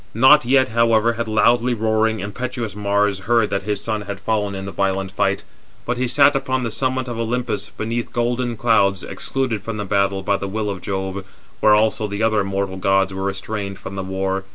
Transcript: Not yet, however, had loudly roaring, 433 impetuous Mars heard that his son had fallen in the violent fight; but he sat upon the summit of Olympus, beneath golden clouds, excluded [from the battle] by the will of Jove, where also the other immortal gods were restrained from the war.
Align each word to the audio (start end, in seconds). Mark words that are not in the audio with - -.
Not 0.15 0.45
yet, 0.45 0.69
however, 0.69 1.13
had 1.13 1.27
loudly 1.27 1.75
roaring, 1.75 2.15
433 2.15 2.23
impetuous 2.23 2.75
Mars 2.75 3.19
heard 3.19 3.51
that 3.51 3.61
his 3.69 3.81
son 3.83 4.01
had 4.01 4.19
fallen 4.19 4.55
in 4.55 4.65
the 4.65 4.71
violent 4.71 5.11
fight; 5.11 5.43
but 5.85 5.97
he 5.97 6.07
sat 6.07 6.35
upon 6.35 6.63
the 6.63 6.71
summit 6.71 7.07
of 7.07 7.19
Olympus, 7.19 7.69
beneath 7.69 8.11
golden 8.11 8.57
clouds, 8.57 9.03
excluded 9.03 9.61
[from 9.61 9.77
the 9.77 9.85
battle] 9.85 10.23
by 10.23 10.37
the 10.37 10.47
will 10.47 10.71
of 10.71 10.81
Jove, 10.81 11.23
where 11.59 11.75
also 11.75 12.07
the 12.07 12.23
other 12.23 12.39
immortal 12.39 12.77
gods 12.77 13.13
were 13.13 13.21
restrained 13.25 13.77
from 13.77 13.93
the 13.93 14.01
war. 14.01 14.43